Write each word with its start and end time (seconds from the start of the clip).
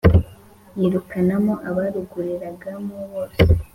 yirukanamo 0.77 1.53
abaruguriragamo 1.69 2.97
bose 3.11 3.41